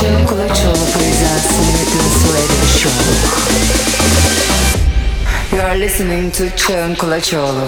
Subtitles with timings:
[0.00, 3.04] Çığın Kulaçoğlu presents Newton's Radio Show.
[5.56, 7.64] You are listening to Çığın Kulaçoğlu.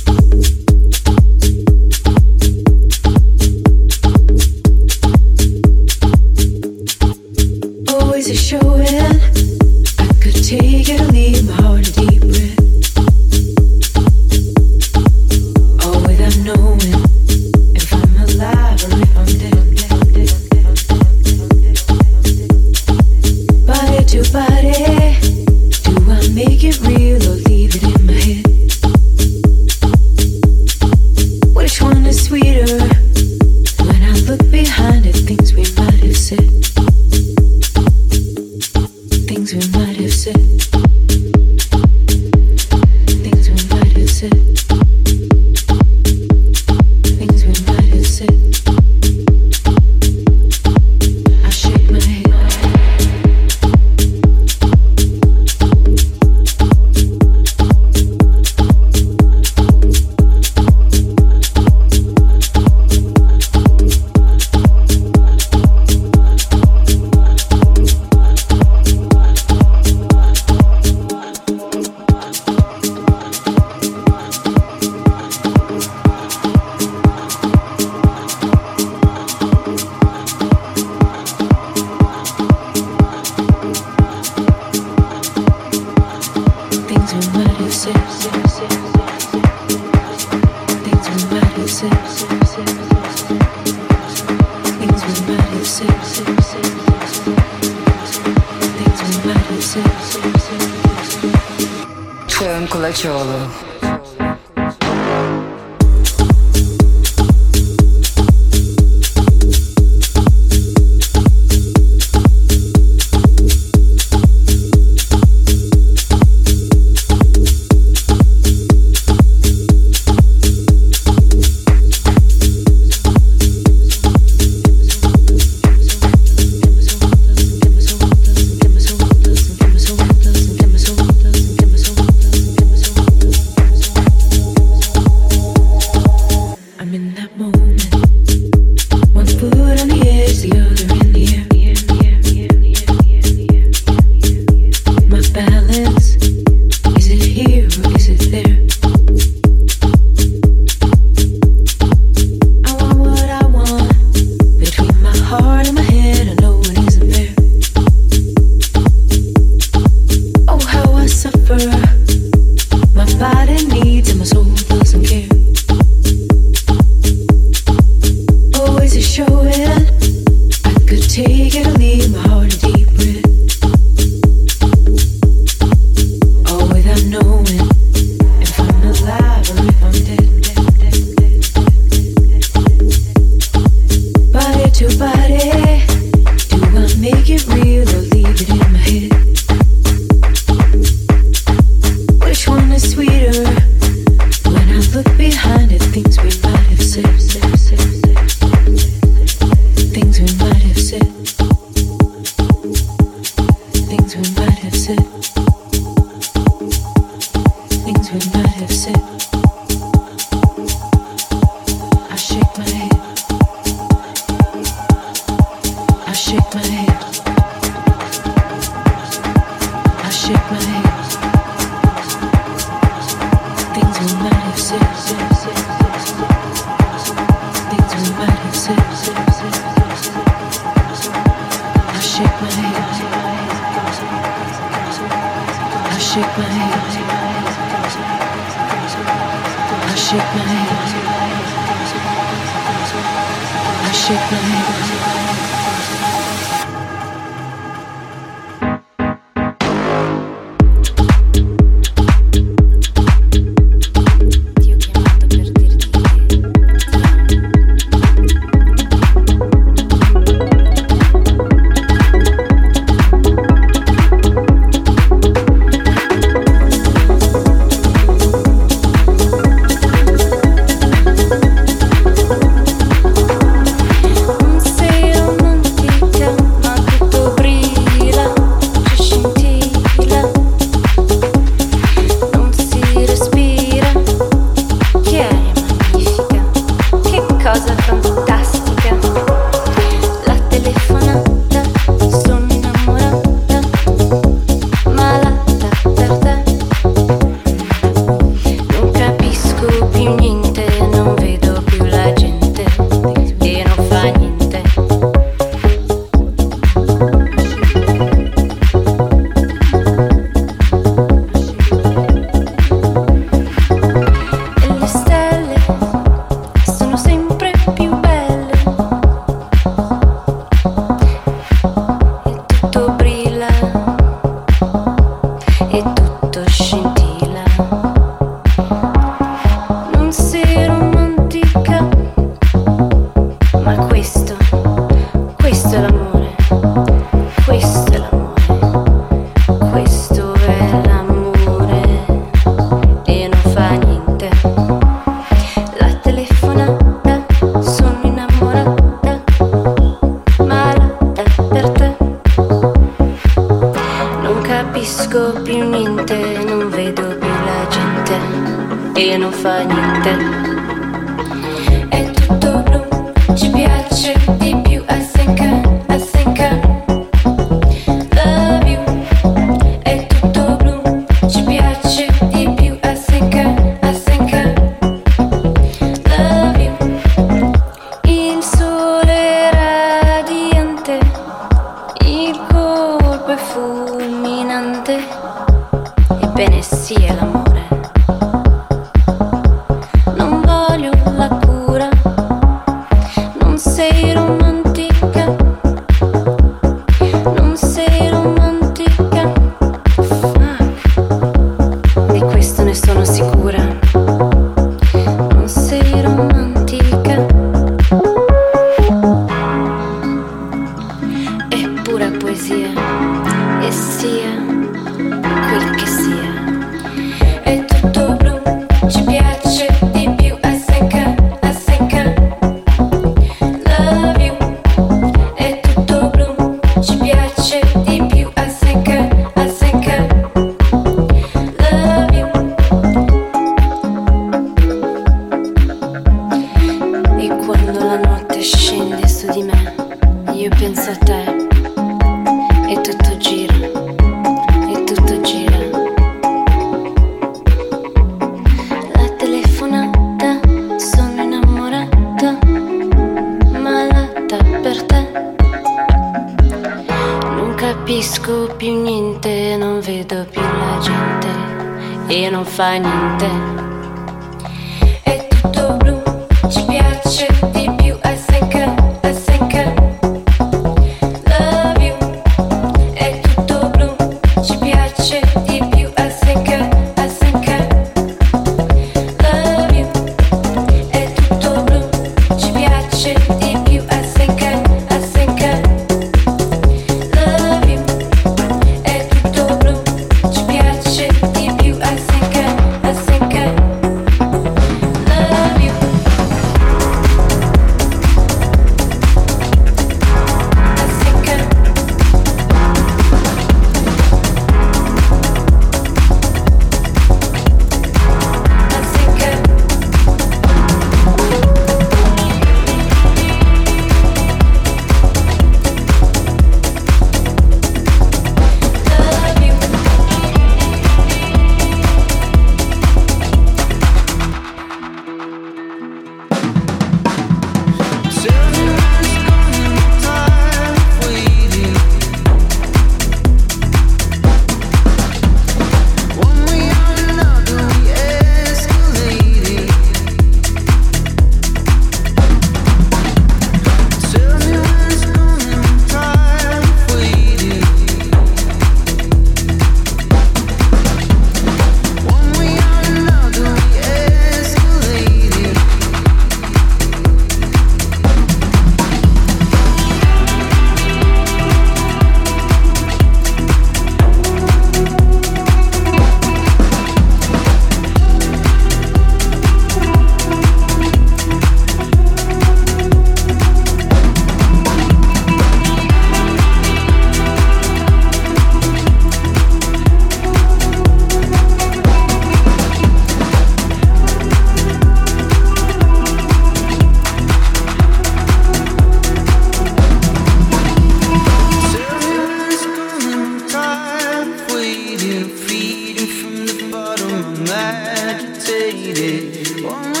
[599.31, 600.00] One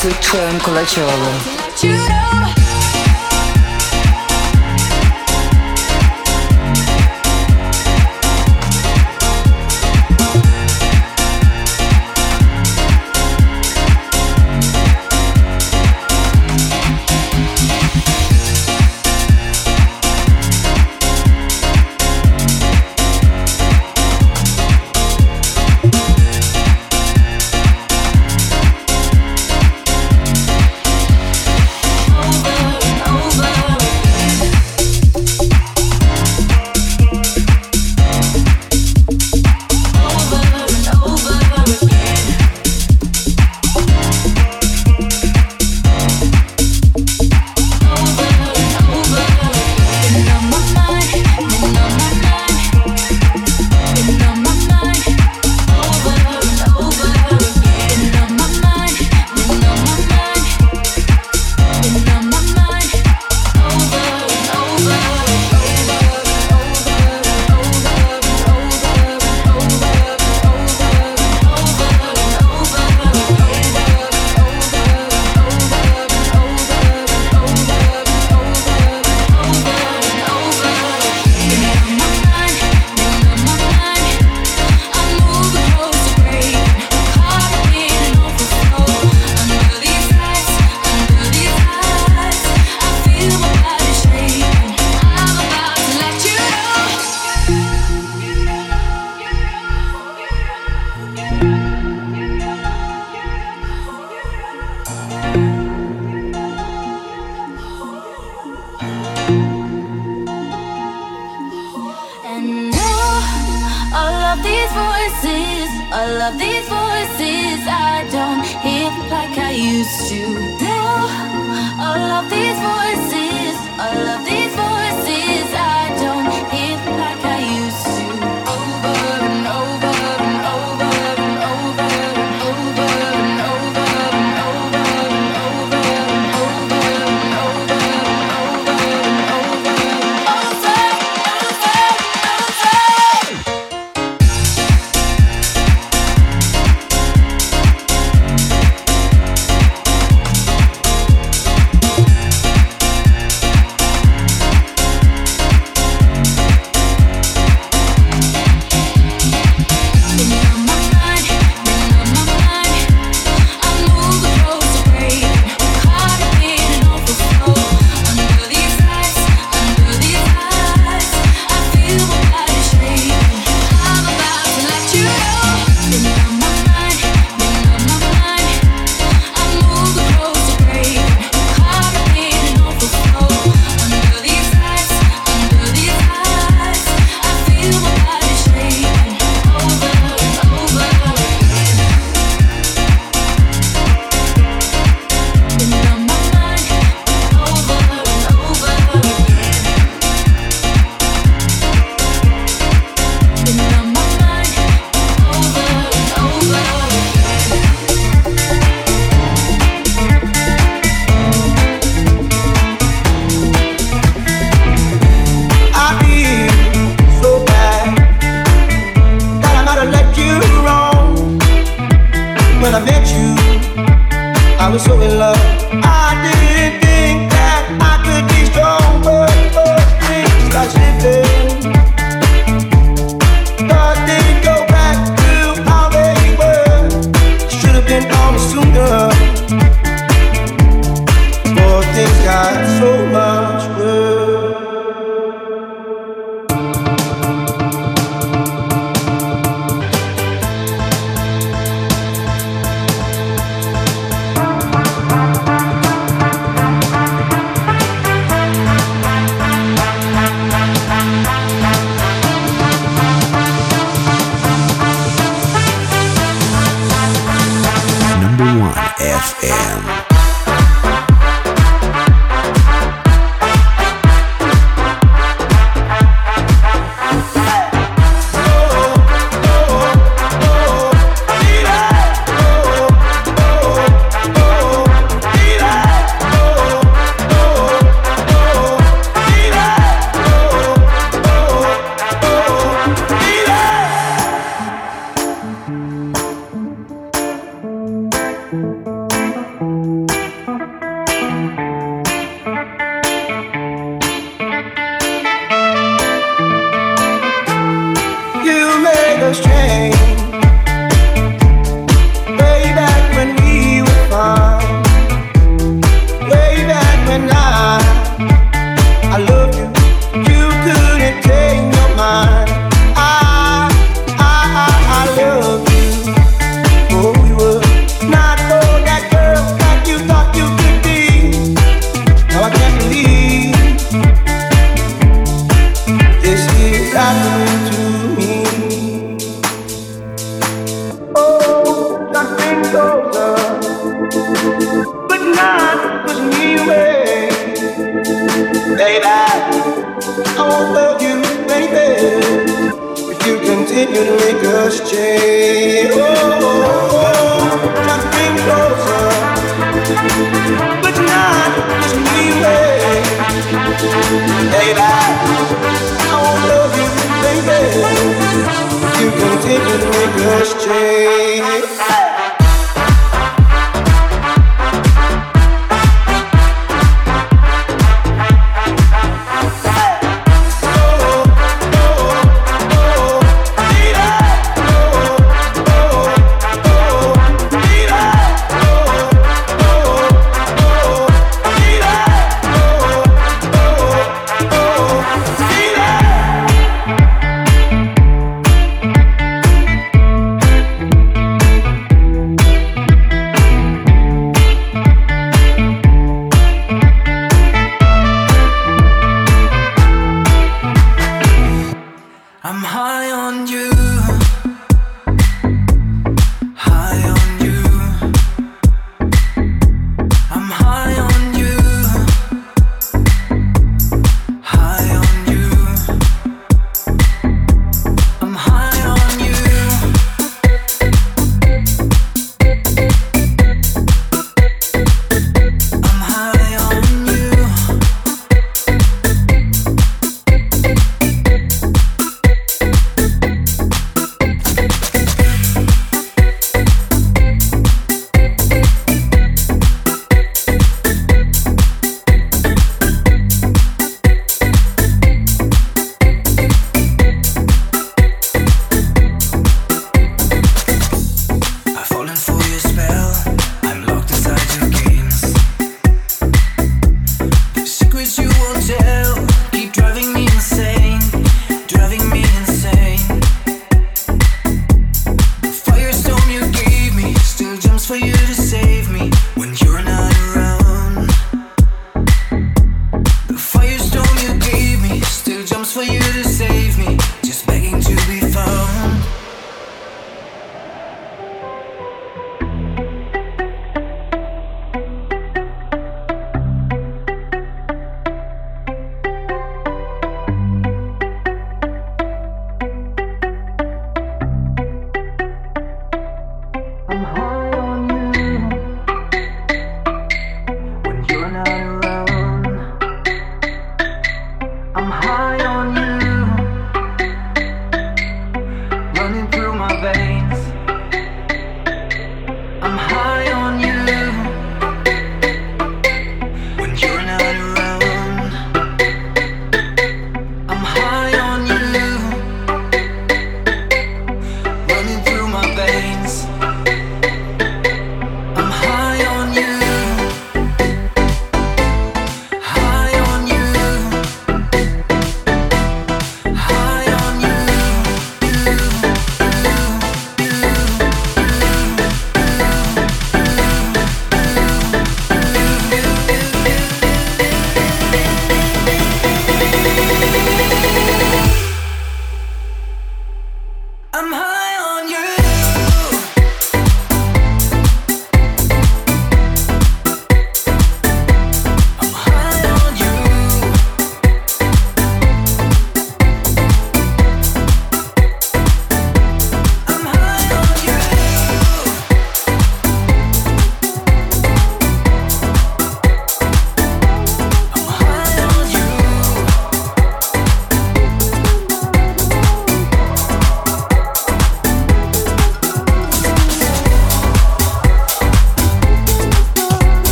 [0.00, 2.19] to term collateral.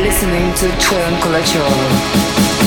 [0.00, 2.57] listening to Twin Collector.